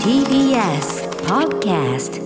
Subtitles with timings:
[0.00, 2.25] TBS Podcast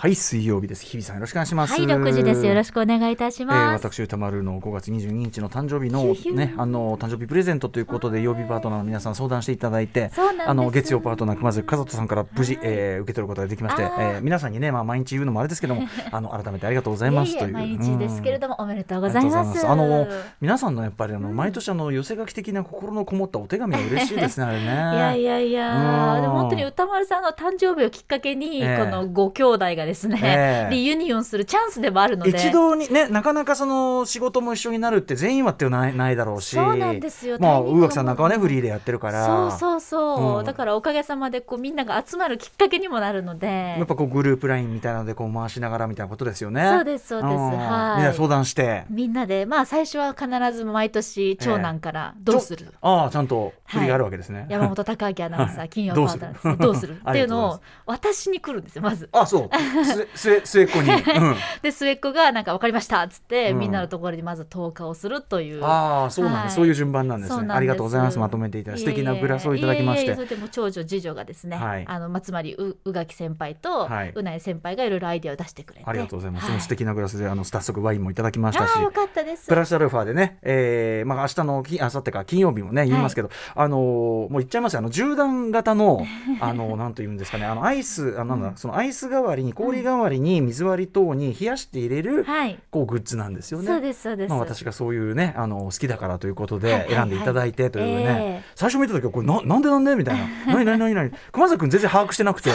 [0.00, 0.84] はい水曜日です。
[0.84, 1.72] 日比さんよろしくお願いします。
[1.72, 2.46] はい、6時です。
[2.46, 3.84] よろししくお願いいたしえー、ます。
[3.84, 10.12] 私歌丸の5月22日の誕生日のねあの誕生日プレゼントということで曜日パートナーの皆さん相談していただいて
[10.46, 12.64] あの月曜パートナー熊崎和人さんから無事、はい。
[12.64, 14.18] えー受け取ることができまして、えあー。
[14.18, 17.52] ー皆さんにねまあ毎日言うのもあれですけども あの改めてありがとうございますという。
[17.54, 19.66] 毎日ですけれもども、おめでとうございます。
[19.66, 20.06] あの
[20.40, 24.64] 皆さんのやっぱりあの毎年あの寄せ書き的な心のこもったお手紙は嬉しいですね あれね。
[24.64, 26.22] いやいやいやうん。
[26.22, 28.84] でも本当に歌丸さんの誕生日をきっかけに、ええ。
[28.84, 30.70] このご兄弟がですね、ええ。
[30.70, 32.30] リユニオンするチャンスでもあるので。
[32.30, 36.54] 一度にねなかなかその仕事も一緒になるって全員はっていうのはないないだろうし。
[36.54, 37.38] そうなんですよ。
[37.40, 39.26] まあ宇垣さんなんかはねフリーでやってるから。
[39.26, 40.44] そうそうそう、うん。
[40.44, 43.76] だからおかげさまでこうみんなが集まるきっかけにもなるので。
[43.78, 46.68] やっぱこうグループラインみたいなのでこう回しながらみたいなことですよね。
[46.70, 47.32] そうですそうです。
[47.34, 47.38] ん。
[47.58, 47.96] はい。
[47.98, 48.84] みんな相談して。
[48.90, 54.46] みんなでまあ最初は必ず毎年長男からどうする、ああちゃんと振りがあるわけですね。
[54.48, 56.48] 山本貴明アナウンサー、 金曜パートナーです。
[56.48, 57.00] ねどうする？
[57.04, 59.08] あっていうのを私に来るんですよまず。
[59.12, 59.50] あそう
[60.44, 60.90] 末っ子に。
[60.90, 61.36] うん。
[61.62, 63.58] で末っ子がなんか分かりましたっつって、うん。
[63.58, 65.64] みんなのところにまず投下をするという。
[65.64, 66.54] ああそうなんです、はい。
[66.56, 67.52] そういう順番なんですね。
[67.52, 68.18] ありがとうございます。
[68.18, 70.14] まとめていただいて素敵なグラスをいただきまして。
[70.14, 71.84] それでも長女次女がですね、はい。
[71.86, 74.12] あのまあつまりう宇垣先輩と、はい。
[74.14, 75.86] うなえ先輩がいろいろアイデアを出してくれて。
[75.86, 76.46] ありがとうございます。
[76.46, 78.70] そはの素敵なグラスであの早速ワインもいただきましたし。
[78.76, 78.78] あ。
[78.80, 79.46] あよかったです。
[79.46, 84.80] プラスアルファでね、えー、まあ明日のき明後日か金曜日もね言いますけど、あのーもう言っちゃいますよ。
[84.80, 86.06] あの銃弾型の
[86.40, 92.58] あのなんと言うんですかねあのアイスあなんだ、そのアイス代わりに氷代わりに水割り等に冷やして入れる、はい。
[92.70, 93.66] こうグッズなんですよね。
[93.66, 98.52] そうですそうです、まあ、私がそういうねあの好きだからということで選んでいただいてというね、ええ。
[98.54, 100.26] 最初見た時はこれななんでなんでみたいな。
[100.46, 101.12] 何何何何？
[101.32, 102.50] 熊崎君全然把握してなくて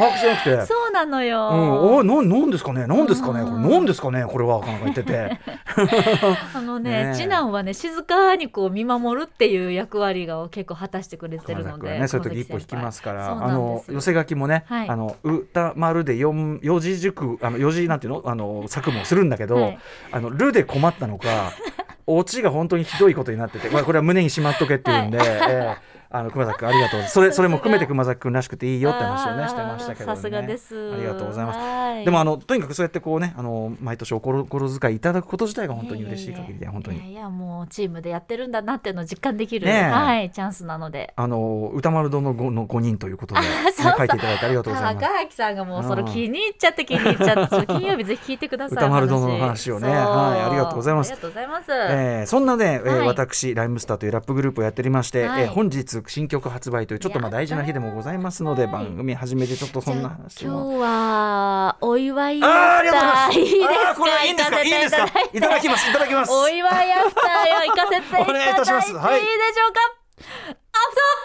[0.00, 0.66] 把握してなくて。
[0.66, 2.86] そうなのよ、うん、おいななんですかね？
[2.86, 3.44] なんですかね？
[3.44, 4.24] これうんなんですかね？
[4.24, 5.38] これはなんか言ってて。
[6.54, 7.14] あのねねえ。
[7.14, 14.88] 次男はね静かにこう見守るっていう役割が結構果たしてくれて熊るので、ねそういう時一歩引きますからあの寄せ書きもね、はい。
[14.88, 18.22] あの歌丸で四四字熟あの四字なんていうの？
[18.24, 19.78] あの作もするんだけど、はい。
[20.12, 21.52] あのルで困ったのか
[22.06, 27.02] オチが本当にひどいことになってて、まあ、これは胸にしまっとけっていうんで、ええあの熊崎君ありがとう。
[27.02, 30.16] それそれも含めて熊崎君らしくていいよって話をねしてましたけどね。
[30.16, 30.92] さすがです。
[30.92, 31.58] ありがとうございます。
[31.58, 32.04] はい。
[32.04, 34.44] でもあのとにかくそうやってこうねあの毎年お心
[34.78, 36.98] 遣いいただくこと自体が本当に嬉しい限りで本当に。
[36.98, 41.12] いやいやもうチームでやってるんだなっていうのを実感できる、はいチャンスなので。
[41.14, 43.46] あの歌丸殿の 5, の5人ということで、 ね、
[43.76, 45.06] 書いていただいてありがとうございます。
[45.06, 49.88] 高垣さんがもうそれ気に入っちゃって気に入っちゃって金曜日ぜひ聞いてください歌丸殿の話をね。
[49.88, 51.12] はいありがとうございます。
[51.12, 55.42] ありがとうございます、えーそんなね、えーはい私ライムスターというラップグループをやっておりまして、はい。
[55.42, 58.72] えー本日新曲発売というちょっとまあ大事な日でもございますのではい。
[58.72, 62.78] 番組始めてちょっとそんな話今日はお祝いあー。
[62.78, 63.38] ありがとうございます。
[63.38, 63.94] いいですか？
[63.96, 64.62] これはいいんですか？
[64.62, 65.06] いいんですか？
[65.32, 66.32] いただきますいただきます。
[66.32, 68.30] お祝いアフターよ行かせていただいて。
[68.30, 68.92] お願いいたします。
[68.94, 69.20] はい。
[69.20, 69.80] いいでしょうか？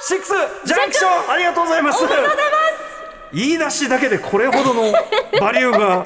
[0.08, 0.34] シックス
[0.68, 2.04] ジャンクションありがとうございます。
[3.34, 4.92] 言い出しだけでこれほどの
[5.40, 6.06] バリューが。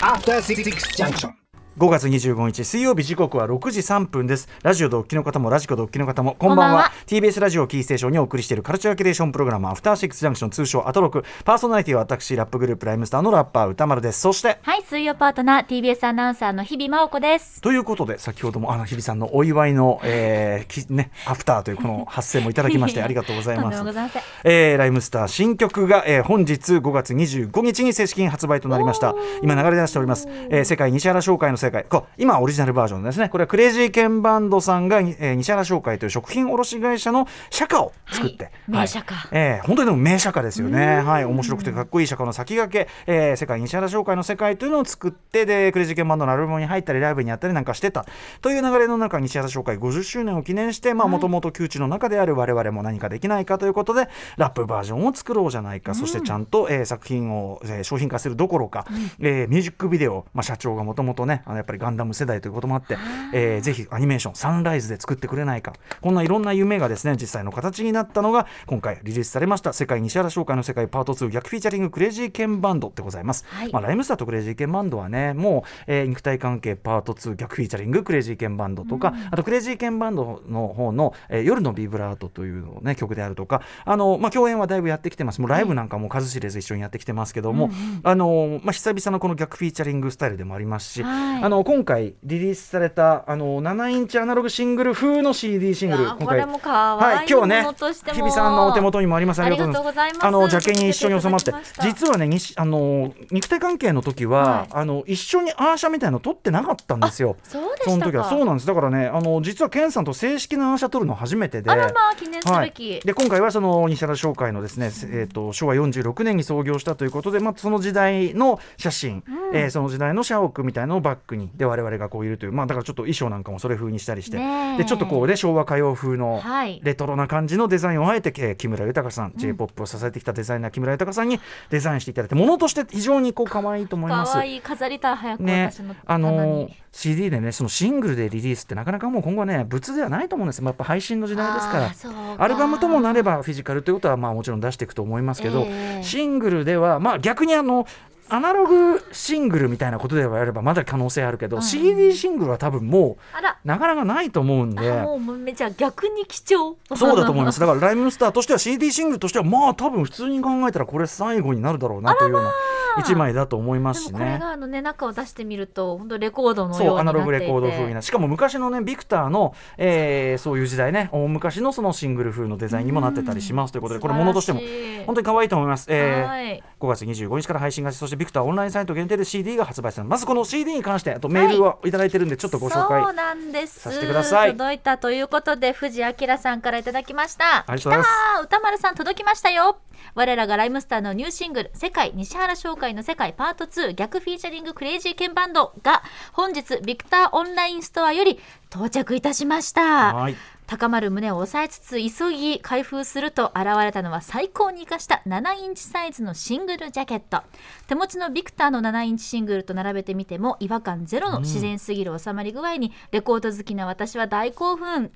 [0.00, 0.62] After Six
[0.96, 1.41] Junction.
[1.78, 4.46] 5月25日水曜日時刻は6時3分です。
[4.62, 6.64] ラジオドッキの方もラジコドッキの方もこんばんは。
[6.64, 6.92] こんばんは。
[7.06, 14.20] TBS ラジオキーステーションにお送りしているカルチャーキュレーションプログラムアフターシックスジャンクション通称アトロクパーソナリティは私ラップグループライムスターのラッパー歌丸です。
[14.20, 17.62] そしてはい水曜パートナー TBS アナウンサーの日々真央子です。
[17.62, 23.78] ということで先ほどもあの日比さんのお祝いの、えーきね、アフターというこの発声もいただきまして ありがとうございます。
[23.78, 24.22] でもございません。
[24.44, 29.14] えーライムスター新曲が、えー本日5月25日に正式に発売となりました。
[29.42, 33.28] 今流れ出しております、えー世界西原商会の世界こ今オリジナルバージョンですね。
[33.28, 38.52] これはクレイジーケンバンドさんが、えー西原商会という食品卸会社の社歌を作って、はい。
[38.68, 41.00] 名社歌えー本当にでも名社歌ですよね。
[41.00, 41.24] はい。
[41.24, 48.04] 面白くてかっこいい社歌の先駆け、えー世界西原商会の世界というのを作ってでクレイジーケンバンドのアルバムに入ったりライブにやったりなんかしてた。
[48.40, 58.86] という流れの中西原商会50周年を記念してもともと旧知の仲である我々も何かできないかということでラップバージョンを作ろうじゃないか、そしてちゃんと、えー作品を、えー商品化するどころか、
[59.20, 62.96] えーミュージックビデオ、まあ、社長がもともとねあのやっぱりガンダム世代ということもあって、
[63.32, 65.74] えーぜひアニメーションサンライズで作ってくれないか。
[66.00, 73.72] こんないろんな夢がですね実際の形になったのが今回リリースされました世界西原商会の世界パート2逆フィーチャリングクレイジーケンバンドでございます、はい。
[73.72, 85.40] まあ、ライムスターとクレイジーケンバンドはねもう、えー肉体関係パート2逆フィーチャリングクレイジーケンバンドとか、あとクレイジーケンバンドの方の、えー夜のビブラートというの、ね、曲であるとかあの、まあ、共演はだいぶやってきてます。
[85.40, 87.70] もうライブなんかも数知れず一緒にやってきてますけども、
[88.02, 96.38] あのまあ、久々のこの逆フィーチャリングスタイルでもありますし、はいあの今回リリースされたあの7インチアナログシングル風の CD シングル今回。
[96.38, 97.66] はい、今日はね
[98.12, 99.42] 日比さんのお手元にもあります。
[99.42, 100.24] ありがとうございます。
[100.24, 101.52] あのジャケに一緒に収まって。
[101.82, 104.68] 実はねにしあの肉体関係の時は、はい。
[104.70, 107.36] あの一緒にアーシャみたいなの撮ってなかったんですよ。
[107.42, 108.30] その時は。
[108.30, 108.66] そうなんです。
[108.68, 111.68] だからねあの実はケンさんと正式なアーシャ撮るの初めてで。
[111.68, 124.38] あらまあ記念すべき、はい、で今回はその西原商会のですね、えー、と昭和46年に創業したということで、まあ、その時代の写真、えーその時代の社屋みたいのをバックにで我々がこういるという、まあ、だからちょっと衣装なんかもそれ風にしたりして、
[124.76, 126.80] でちょっとこうね昭和歌謡風のはい。
[126.82, 131.40] レトロな感じのデザインをあえて、えー木村豊さん、j p o p を支えてきたデザイナー木村豊さんに
[131.70, 134.32] デザインしていただいてものとして非常にこう可愛いと思います。
[134.32, 134.38] 可。
[134.40, 140.66] 愛い飾りたい早くね私の、あのー CD でねそのシングルでリリースってなかなかもう今後はね物ではないと思うんですよ。
[140.66, 141.90] やっぱ配信の時代ですから
[142.38, 146.02] アルバムともなればフィジカルということはまあもちろん出していくと思いますけど、ええ。
[146.02, 147.86] シングルではまあ逆にあの
[148.28, 154.90] アナログシングルみたいなことではやればまだ可能性あるけど、うん CD シングルは多分もうなかなかないと思うんで。
[154.90, 157.60] あもうめちゃ逆に貴重そうだと思います。
[157.60, 162.52] だからライムスターとしては CD シングルとしてはまあ多分普通に考えたらこれ最後になるだろうなというような
[163.00, 164.38] 一枚だと思いますしでもこれね。
[164.38, 167.38] があのね中を出してみると本当レコードのようそうアナになっていて。
[167.38, 174.60] ログレコード風なしかも昔のねビクターの、えーそういう時代ね大昔のそのシングル風のデザインにもなってたりしますということでこれものとしても
[175.06, 176.62] 本当に可愛いと思います、えーはい。
[176.80, 180.18] 5月25日から配信がそしてビクターオンラインサイト限定で CD が発売されます。
[180.18, 184.52] まずこの CD に関してあとメールをいただいてるんでちょっとご紹介、そうなんですさせてください。
[184.52, 187.64] 届いたということで藤明さんからいただきました。
[187.66, 188.10] ありがとうございます。
[188.44, 189.78] 歌丸さん届きましたよ。
[190.14, 196.02] 我らがライムスターのニューシングル「世界西原商会の世界パート2逆フィーチャリングクレイジーケンバンド」が
[196.32, 198.40] 本日ビクターオンラインストアより
[198.70, 200.14] 到着いたしました。
[200.14, 200.36] はい。
[200.66, 207.42] 高まる胸を抑えつつ急ぎ開封すると現れたのは最高に生かした7インチサイズのシングルジャケット。
[207.88, 215.12] 手持ちのビクターの7インチシングルと並べてみても違和感ゼロの自然すぎる収まり具合にレコード好きな私は大興奮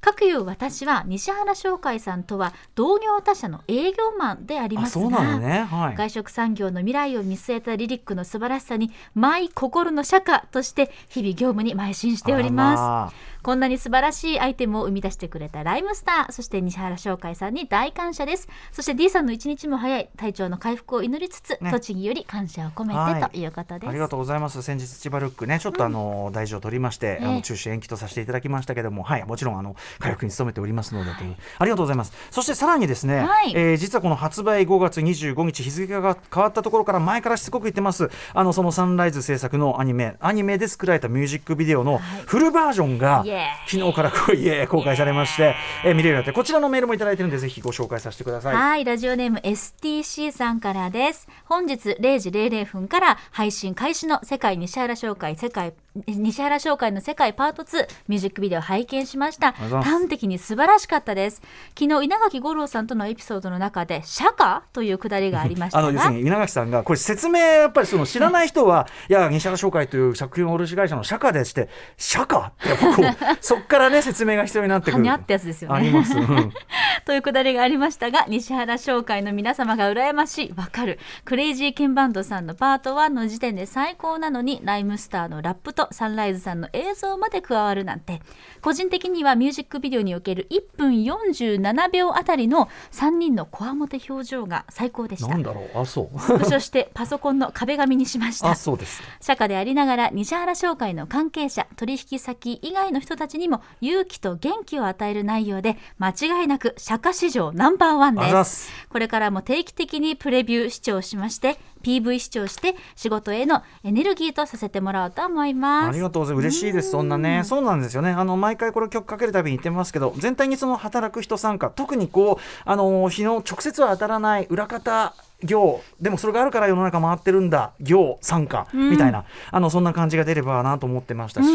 [0.00, 5.64] 各いう私は西原商会さんとは同業他社の営業マンでありますが、のね。
[5.64, 5.96] はい。
[5.96, 18.48] 外食産業の未来を見据えたリリックの素晴らしさにマイ心の釈迦として日々業務に邁進しておりますこんなに素晴らしいアイテムを生み出してくれたライムスターそして西原商会さんに大感謝です。
[18.72, 21.70] そして D さんの一日も早い体調の回復を祈りつつ、ね。
[21.70, 23.46] 栃木より感謝を込めはいてとい。
[23.46, 24.62] うことです、ありがとうございます。
[24.62, 27.30] 先日千葉ルックね、ちょっとあの、大事を取りまして、あえ。
[27.30, 32.12] えの中止延期とさせていただきましたけども、はい、もちろんあの回復に努めておりますのでという、ありがとうございます。
[32.30, 33.52] そしてさらにですね、はい。
[33.54, 38.10] えー実はこの発売5月25日日付が変わったところから前からしつこく言ってます。
[38.34, 43.29] あのそのサンライズ制作のアニメ、アニメで作られたミュージックビデオのフルバージョンが、イエーイ
[43.66, 45.54] 昨日からこういえ公開されまして、
[45.84, 48.54] えー見れるようになって、こちらのメールもいただいてるんでぜひご紹介させてください。
[48.54, 51.28] はい、ラジオネーム STC さんからです。
[51.44, 55.74] 本日0時00分から配信開始の世界西原商会世界
[56.06, 59.52] 西原商会の世界パート2ミュージックビデオ拝見しました。
[59.52, 61.42] 端的に素晴らしかったです。
[61.76, 72.50] 昨日稲垣吾郎さんとのエピソードの中で釈迦というくだりがありましたがあの要するに稲垣さんがこれ説明やっぱりその知らない人はいや西原商会という作品卸会社の釈迦でして釈迦？
[72.50, 74.98] ってやっぱこうそっからね説明が必要になってくる。
[74.98, 75.76] はにゃってやつですよね。
[75.76, 76.52] あります、うん。
[77.04, 81.00] というくだりがありましたが西原商会の皆様が羨ましいわかる。
[81.24, 88.20] クレイジーケンバンドさんのパート1の時点で最高なのにライムスターのラップとサンライズさんの映像まで加わるなんて。
[88.60, 95.28] 個人的にはミュージックビデオにおける1分47秒あたりの3人のこわもて表情が最高でした。
[95.28, 95.78] なんだろう？
[95.78, 96.18] あそう。
[96.20, 98.50] スクショしてパソコンの壁紙にしました。
[98.50, 99.02] あそうです。
[99.20, 108.66] 社でありながら西原商会の関係者取引先以外の人たちにも勇気と元気を与える内容で間違いなく社会市場ナンバーワンです。
[108.66, 108.70] す。
[108.90, 115.88] これからも定期的にプレビュー視聴しまして PV 視聴して仕事へのエネルギーとさせてもらおうと思います。
[115.88, 116.46] ありがとうございます。
[116.46, 116.90] 嬉しいです。
[116.90, 117.42] そんなね。
[117.44, 118.10] そうなんですよね。
[118.10, 127.72] あの毎回これ曲かけるたびに言ってますけど全体にその働く人参加特にこうあの日の直接は当たらない裏方業でもそれがあるから世の中回ってるんだ。
[127.80, 128.66] 業参加。
[128.72, 131.48] みたいな、あのそんな感じが出ればなと思ってましたし、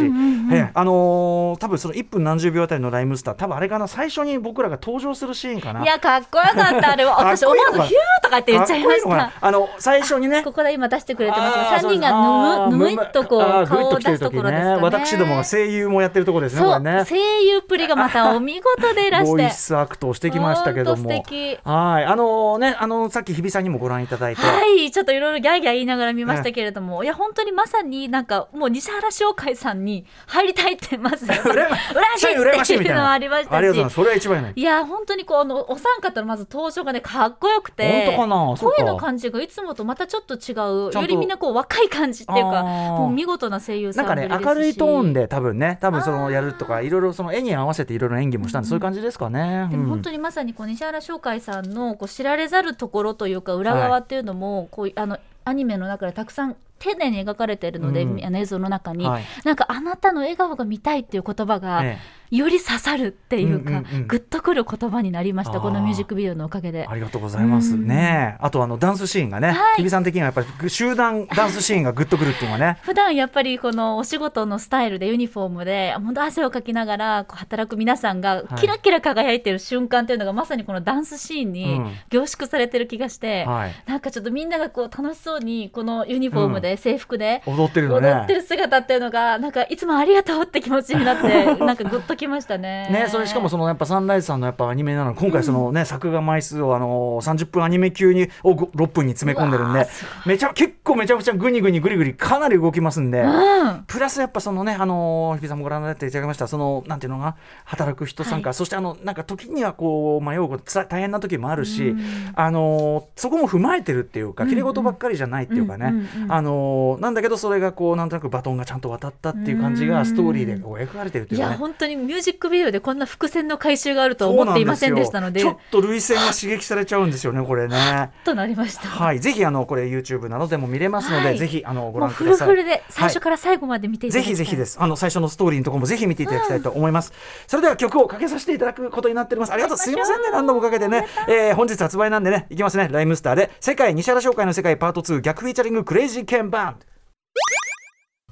[0.52, 0.72] ええ。
[0.74, 3.36] あのー多分その1分何十秒あたりのライムスター。
[3.36, 5.84] 多分あれかな最初に僕らが登場するシーンかな。
[5.84, 6.92] いやかっこよかった。
[6.92, 9.10] あれは私思わずヒューとかって言っちゃいました。
[9.10, 9.34] な。
[9.40, 14.82] あの最初にね ここで今出してくれてますあーが3人がぬむぬむっとこう顔を出すところですかね。
[14.82, 16.62] 私どもが声優もやってるところですね。
[16.62, 21.04] そう、ね声優っぷりがまたお見事でいらし ボイてスアクトをしてきましたけども。
[21.04, 21.60] と素敵。
[21.64, 22.06] はい。
[22.06, 31.78] あのねあのさっき日比さんにもご覧いただいて、はい、ちょっといろいろギャーギャー言いながら見ましたけれども、いや本当にまさになんかもう西原商会さんに入りたいってまず羨ま
[32.18, 49.68] 社員羨ましいみたいなっていうのはありましたしありがとうございますそれは一番いないいや本当にこうあのお三方のまず登場がねかっこよくて本当かなか声の感じがいつもとまたちょっと違うよりみんなこう若い感じっていうかもう見事な声優さなんかね明るいトーンで多分ね多分そのやるとかいろいろその絵に合わせていろいろ演技もしたんで、そういう感じですかね。
[49.72, 58.24] でも本当にまさにこう西原翔海さんのこう知られざるところというか裏側っていうのも、こうあのアニメの中でたくさん丁寧に描かれているので、うん。
[58.24, 59.24] あの映像の中に、はい。
[59.44, 61.98] なんかあなたの笑顔が見たいっていう言葉が、え
[62.32, 64.08] より刺さるっていうか、うんうんうん。
[64.08, 66.86] グッとくる言葉になりましたこのミュージックビデオのおかげで。
[66.88, 66.96] あ。
[66.96, 67.88] りがとうございますうん。
[67.88, 68.38] ね。
[68.40, 69.76] あとあのダンスシーンがね、はい。
[69.78, 72.80] 日比さん的にはやっぱり集団ダンスシーンがグッとくるっていうのはね。
[72.84, 78.56] 普段やっぱりこのお仕事のスタイルでユニフォームで本当汗をかきながらこう働く皆さんがはい。
[78.56, 81.92] キラキラ輝いてる瞬間っていうのがまさにこのダンスシーンにうん。
[82.10, 83.72] 凝縮されてる気がして、はい。
[83.86, 88.10] なんかちょっとみんながこう楽しそうにこのユニフォームで制服で踊ってるのね。
[88.12, 92.90] 踊ってる姿っていうのがなんかいつもありがとうって気持ちになって なんかグッときましたね。
[92.90, 99.88] ね、それしかもそのやっぱサンライズさんのやっぱアニメなの今回そのね、作画枚数をあの30分アニメ級にを6分に詰め込んでるんで
[100.26, 103.22] めちゃ結構めちゃくちゃグニグニグリグリかなり動きますんで。
[103.22, 103.84] うん。
[103.88, 108.54] プラスやっぱそのね、あのー日比さんもご覧になっていただきました、そのなんていうのが、働く人参加、はい。
[108.54, 112.02] そしてあのなんか時にはこう迷うこと、大変な時もあるし、うん。
[112.36, 116.32] あのーそこも踏まえてるっていうか、うん綺麗事ばっかりじゃないっていうかね、うんうんうん。
[116.32, 121.50] あのーなんだけど、それがこうなんとなくバトンがちゃんと渡ったっていう感じが、うんストーリーでこう描かれてるっていかね。
[121.50, 128.12] いうや本当にミュージックビデオでこんな伏線の回収があるとは思っていませんでしたのでちょっと涙腺が刺激されちゃうんですよね、これね。
[128.24, 128.88] となりました。
[128.88, 132.48] はい、ぜひあのこれ YouTube などでも見れますので、はいぜひあのご覧ください。
[132.48, 134.36] フルフルで最初はいから最後まで見ていたぜだきたい。
[134.36, 134.78] ひぜひです。
[134.80, 137.14] あの最初のストーリーのところもぜひ見ていただきたいと思います。
[137.48, 139.54] それでは曲をかけさせていただくことになっております。
[139.54, 139.78] ありがとう。
[139.78, 140.30] すいませんね。
[140.32, 141.06] 何度もかけてね。
[141.28, 142.90] えー本日発売なんでね、いきますね。
[142.92, 146.95] ライムスターで世界西原商会の世界パート2逆フィーチャリングクレイジーケンバンド。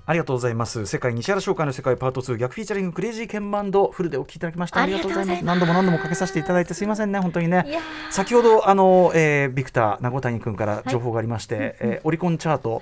[0.05, 0.85] ありがとうございます。
[0.85, 4.81] 世界西原商会の世界パート2逆フィーチャリングクレイジーケンバンドフルでお聴きいただきました。
[4.81, 5.45] ありがとうございます。
[5.45, 7.19] 何度も何度もかけさせていただいてすいませんね。
[7.19, 7.79] 本当にね。
[8.09, 12.81] 先ほどあの、えービクター名古谷君から情報がありまして、えーオリコンチャート、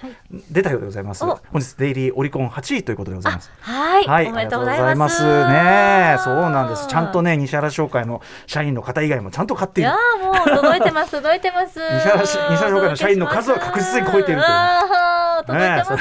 [0.50, 1.24] 出たようでございます。
[1.24, 3.52] お本日デイリーオリコン8位ということでございます。
[3.60, 5.22] はい、はい、おめでとうごありざいます。
[5.22, 5.56] がとうござい
[6.16, 6.42] ますね。
[6.42, 6.88] そうなんです。
[6.88, 9.96] ちゃんとね、西原商会の社員の方以外もちゃんと買っていや。
[10.20, 11.80] ーもう届いてます届いてます。
[11.80, 15.98] 西原し西原商会の社員の数は確実に超えているという届いてます、ね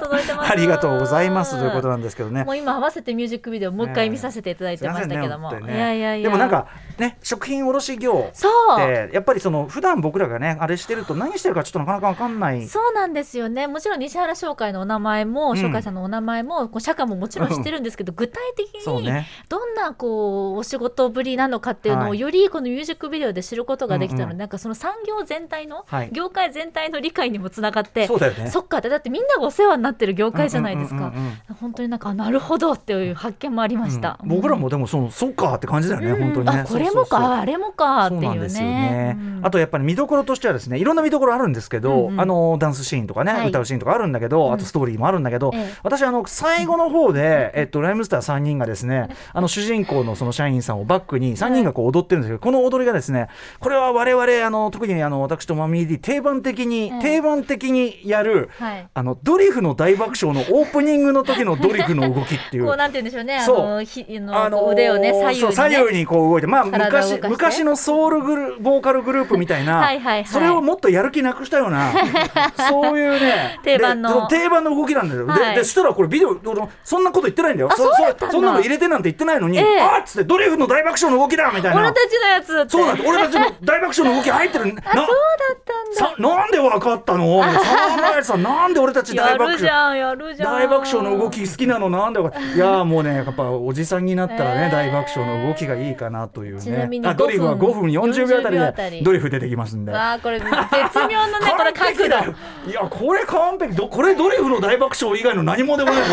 [0.00, 0.55] 届いてます。
[0.56, 2.52] ありがとうございますということなんですけどねも。
[2.52, 6.28] う今合わせてミュージックビデオもう一回見させていただいてましたけども、ねねいやいやいや。
[6.28, 8.30] でもなんかね、食品卸業。
[8.32, 12.66] ってやっぱりその普段僕らがねあれしてると何してるかちょっとなかなかわかんない。
[12.66, 19.10] そうなんですよねもちろん西原商会のお名前も、うん商会さんのお名前もこう社歌ももちろん知ってるんですけど、具体的に。
[19.48, 22.18] どんなこうお仕事ぶりなのかっていうのをはい。
[22.18, 24.30] よりこのミュージックビデオで知ることができたので、うん。
[24.32, 26.10] うんなんかその産業全体の、はい。
[26.12, 28.50] 業界全体の理解にもつながってそうだよね。
[28.50, 30.96] そっかってだってみんながお世話になってる業界じゃないですか。
[30.96, 31.54] うんうんうんうん。
[31.60, 34.28] 本当になんかあなるほどっていう発見もありました、うん。
[34.28, 36.22] 僕らもでもそのそっかって感じだよね、うん。
[36.32, 36.62] 本当にね。
[36.62, 39.16] あこれもかあれもかっていうね。
[39.42, 43.48] あとやっぱり見どころとしてはですねいろんな見どころあるんですけど、うんうんあのダンスシーンとかね、はい。
[43.48, 44.52] 歌うシーンとかあるんだけど、うん。
[44.52, 53.28] あとストーリーもあるんだけど、ええ私あの最後の方で、えっと、ライムスター3人がですねあの主人公のその社員さんをバックに3人がこう踊ってるんですけど、この踊りがですね
[53.60, 58.88] これは我々あの特にあの私とマミー D 定番的に、ええ定番的にやるはい。
[58.92, 62.66] あのドリフの大爆笑のオープニングの時のドリフの動きっていう。
[62.66, 63.36] こうなんて言うんでしょうね。
[63.36, 64.50] あそう。
[64.50, 69.88] の腕をね左右に、左右にこう動いてまあ昔昔のソウルグルボーカルグループみたいな
[70.26, 71.92] それをもっとやる気なくしたような
[72.68, 74.26] そういうね定番の。
[74.28, 75.54] 定番の動きなんだよ、はい。
[75.54, 77.68] ででそしたらこれビデオ俺そんなこと言ってないんだよ。
[77.72, 78.32] あそうだったんだ。
[78.32, 79.80] そんなの入れてなんて言ってないのに、ええ。
[79.80, 81.80] あっつってドリフの大爆笑の動きだみたいな。
[81.80, 84.74] 俺たちのやつそうなんだ俺たちの大爆笑の動き入ってる。
[84.74, 85.06] なあそうだ
[85.54, 86.14] ったんだ。
[86.14, 87.42] さなんでわかったの？
[87.42, 90.52] サンライズさんなんで俺たちや大爆笑るじゃんやるじゃん。
[90.54, 91.90] 大爆笑の動き好きなの？
[91.90, 96.60] なんでわかいやーもうねやっぱおじさんになったらね、えー大爆笑の動きがいいかなというね。
[96.60, 98.98] ちなみにあドリフは5 5分分40秒あたり40秒あたり。
[98.98, 99.92] でドリフ出てきますんで。
[99.92, 102.34] わあこれ絶妙のねこの完角璧だよ
[102.64, 102.70] 度。
[102.70, 103.74] いやこれ完璧。
[103.74, 106.04] どこれドリフの大爆笑以外の何もでもない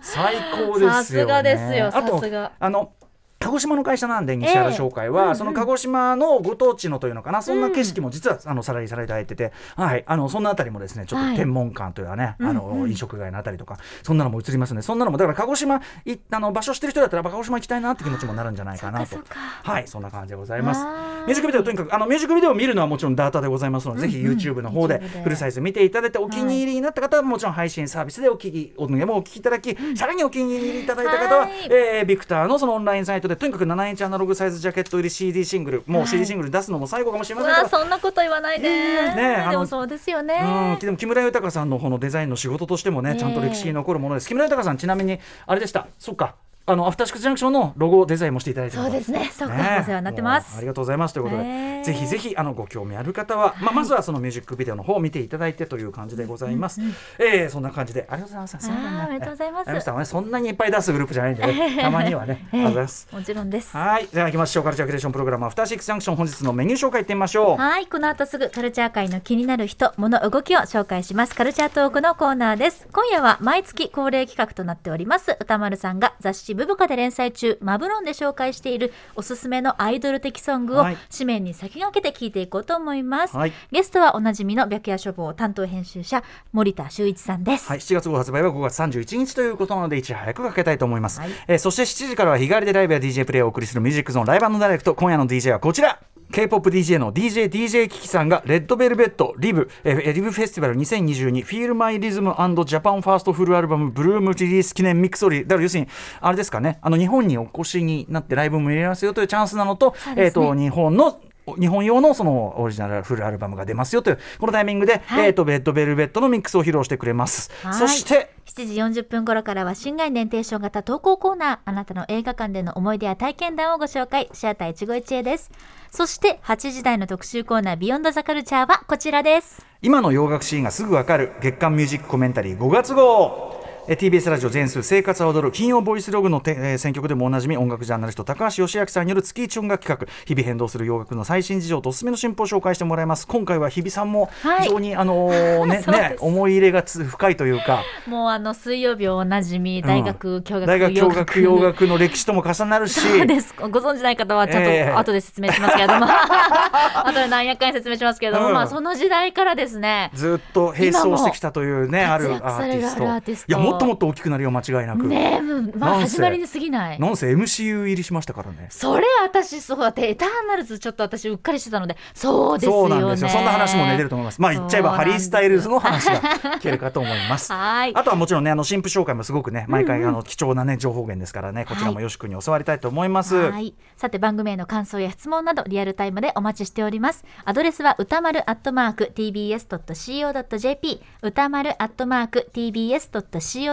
[0.02, 0.36] 最
[0.66, 2.20] 高ですよ、ね、さすがですよあと
[2.58, 2.92] あの
[3.38, 11.36] 鹿児島の会社なんで西原商会は、ええその鹿児島のご当地のというのかな、そんな景色も実はあのさらりさらりと入ってて、はい、あのそんなあたりもですねちょっとはい。
[11.36, 14.82] 天文館というかね、あの飲食街のあたりとかそんなのも映りますね。
[14.82, 19.18] そんなのもだから鹿児島いあの場所知ってる人だったら鹿児島行きたいなって気持ちもなるんじゃないかなと。
[19.62, 20.84] はいそんな感じでございます
[21.26, 31.50] ミュージックビデオとにかくあのミュージックビデオを見るのはもちろんダータでございますので、ぜひ YouTube の方でフルサイズ見ていただいてお気に入りになった方はもちろん配信サービスでお聞きおでもお聞きいただき、さらにお気に入りいただいた方は、はい。
[31.70, 44.28] えービクターのそのオンラインサイトでとにかく7インチアナログサイズジャケット入り CD シングルもう CD シングル出すのも最後かもしれまうせんがそんなこと言わないで、ねでもそうですようんねでも木村豊さんの方のデザインの仕事としてもね、ねちゃんと歴史に残るものです。
[44.28, 45.88] 木村豊さんちなみにあれでした。
[45.98, 46.36] そっか
[46.68, 49.30] あのアフターシックスジャンクションのロゴデザインもしていただいてるそうですね。
[49.32, 49.78] そうか、ね。
[49.82, 50.58] お世話になってます。
[50.58, 51.14] ありがとうございます。
[51.14, 56.80] ということで、ねぜひぜひあのご興味ある方は、まあ、まずはそのミュージックビデオの方を見ていただいてという感じでございます。
[57.18, 58.70] えーそんな感じでありがとうございます。
[58.70, 62.48] あーおめでとうございますありがとうございますそんなにいっぱい出すグループじゃないんで、ね、 たまにはね。
[62.52, 63.08] ありがとうございます。
[63.12, 64.64] もちろんですはい、では行きましょう。
[64.64, 67.56] カルチャークリエーションプログラムアフターシックスジャンクション本日のメニュー紹介いってみましょう。
[67.56, 71.34] はい、この後すぐカルチャー界の気になる人、物、動きを紹介します。
[71.34, 72.86] カルチャートークのコーナーです。
[72.92, 75.36] 今夜は毎月恒例企画となっております。
[75.40, 83.36] 歌丸さんが雑誌ブブカで連載中、マブロンで紹介しているおすすめのアイドル的ソングをはい紙面に先駆けて聞いていこうと思います。
[83.36, 87.68] はいゲストはおなじみの白夜書房担当編集者、森田修一さんです。
[87.68, 91.20] はい、7月号発売は5月31日ということなので、いち早くかけたいと思います。
[91.20, 94.94] はいえーそして7時からは日替わりでライブや DJ プレイをお送りするミュージックゾーンライブダイレクト。
[94.94, 95.98] 今夜の DJ はこちら。
[96.32, 103.00] K-POP DJ の DJ DJ キキさんが Red Velvet ReVe、えー ReVe Festival 2022 Feel My Rhythm Japan
[103.00, 105.88] First Full Album Bloom リリース記念ミックスオリだから要するに
[106.20, 111.20] あれですかねあの日本にお越しになってライブも入れますよというチャンスなのと、えっ、と日本の
[111.54, 115.26] 日本用のそのオリジナルフルアルバムが出ますよというこのタイミングで、はい。
[115.26, 117.50] えっ、とレッドベルベットのミックスを披露してくれます。
[117.62, 117.74] はい。
[117.74, 124.28] そして7時40分頃からは新概念提唱型投稿コーナーあなたの映画館での思い出や体験談をご紹介。
[124.32, 125.50] シアター一期一会です。
[125.90, 129.64] そして8時台の特集コーナービヨンドザカルチャーはこちらです。
[129.82, 133.50] 今の洋楽シーンがすぐわかる月間ミュージックコメンタリー5月号。
[133.50, 133.55] えー
[133.94, 140.12] TBS ラジオ全数生活は踊る金曜ボイスログのて、えー選曲でもおなじみ音楽ジャーナリスト高橋義明さんによる月一音楽企画。
[140.26, 143.28] 日々変動する洋楽の最新事情とおすすめの進歩を紹介してもらいます。
[143.28, 144.62] 今回は日比さんもはい。
[144.64, 147.84] 非常に、あのー ねね思い入れがつ深いというか。
[148.08, 152.98] もうあの水曜日おなじみ大学教学大学教学洋楽の歴史とも重なるし。
[153.00, 153.54] そうです。
[153.56, 154.92] ご存知ない方はちゃんええ。
[154.92, 156.06] と後で説明しますけれども、
[157.06, 158.54] 後で何やかんや説明しますけれども、うん。
[158.54, 160.10] まあその時代からですね。
[160.12, 163.52] ずっと並走してきたというねあるアーティスト。
[163.52, 173.28] いやもっともっと大きくなるよ間違いなく、ねえまあ始まりに過ぎないなんせ MCU 入りしましたからねそれ私そうだってエターナルズちょっと私うっかりしてたのでそうですよねそうなんですよ。
[173.28, 174.40] そんな話もね出ると思います。
[174.40, 177.52] まあ言っちゃえばハリー・スタイルズの話が聞けるかと思います。
[177.54, 183.36] はいあとはもちろんねあの新婦紹介もすごくね毎回あの貴重なね情報源ですからねこちらもよし君に教わりたいと思います。
[183.36, 183.74] はい。
[183.96, 187.24] さて番組への感想や質問などリアルタイムでお待ちしております。
[187.44, 193.65] アドレスは歌丸アットマーク tbs.co.jp 歌丸アットマーク tbs.co.jp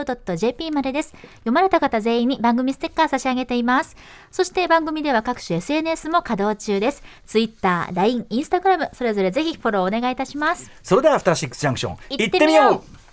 [0.72, 1.10] までです。
[1.10, 3.96] 読まれた方全員に番組ステッカー差し上げています。
[4.32, 7.04] そして番組では各種 SNS も稼働中です。
[7.26, 10.72] Twitter、LINE、Instagram それぞれぜひフォローお願いいたします。
[10.82, 13.04] それではアフターシックスジャンクション行ってみよう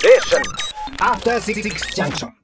[0.00, 0.42] Station.
[1.00, 2.37] After Six Junction.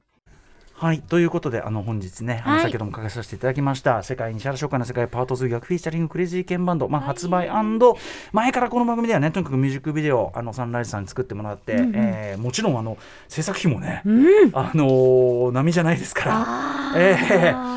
[0.77, 2.63] はいということであの本日ねあのはい。
[2.63, 7.49] 先ほども書かさせていただきました、世界西原紹介の世界パート2逆フィーチャリングクレイジーケンバンド、まあ、発売
[8.33, 12.97] 前からこの番組ではねとにかくミュージックビデオあのサンライズさんに作ってもらって、えーもちろんあの
[13.29, 14.01] 制作費もね、
[14.53, 16.43] あのー波じゃないですから。
[16.45, 16.99] あー。
[16.99, 17.17] え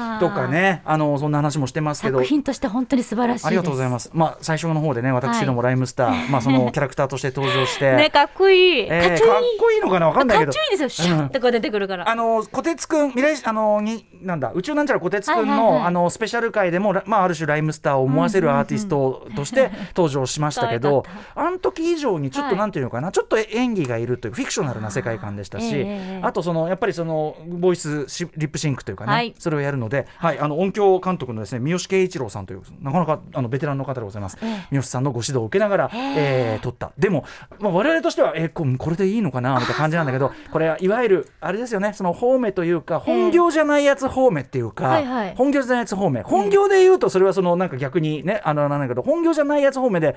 [0.04, 2.28] えとかね、あのそんな話もしてますけど作。
[2.28, 3.46] 品として本当に素晴らしい。
[3.46, 4.10] ありがとうございます。
[4.12, 8.86] まあ最初の方でね、私どもライムスター、 まあそのキャラクターとして登場して、ね、かっこいい。
[8.88, 10.08] えーかっこいいのかな？
[10.08, 10.52] わかんないけど。
[10.52, 10.88] かっちょいいですよ。
[10.88, 12.08] シュッてこう出てくるから。
[12.08, 21.04] あの小鉄くん未来あのになんだ宇宙なんちゃら小鉄くんの、はいはいはいあのスペシャル回でもらまあある種ライムスターを思わせるアーティストとして登場しましたけど、
[21.34, 34.38] 可あの時以上にちょっとはいなんていうのかな、ちょっと演技がいるというフィクショナルな世界観でしたし、あーええええあとそのやっぱりそのボイスシリップシンクというかね、はいそれをやるので、はいあの音響監督のですね三好圭一郎さんというなかなかあのベテランの方でございます。
[34.42, 34.66] ええ。
[34.70, 36.92] 三好さんのご指導を受けながら、えー撮った。
[36.98, 37.24] でも、
[37.60, 45.34] まあ、我々としては、えーここれでいいのかなみたいな感じなんだけどこれはいわゆるあれですよねその方面というか本業じゃないやつ方面っていうか、はいはい。
[45.36, 50.16] 本業じゃないやつ方面本業で言うとそれはそのなんか逆にねあのなんだけど本業じゃないやつ方面で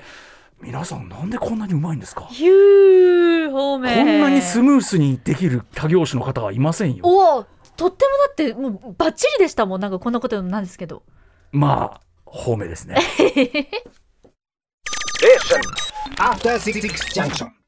[0.60, 2.26] 皆さんなんでこんなにうまいんですか？
[2.30, 3.96] ヒュー方面。
[3.96, 7.00] こんなにスムースにできる他業種の方はいませんよ。
[7.04, 7.46] おお、
[7.76, 9.80] とってもだってもうバッチリでしたもん。
[9.80, 11.02] なんかこんなことなんですけど。
[11.50, 12.96] まあ方面ですね。
[16.18, 16.80] After Six
[17.14, 17.61] Junction.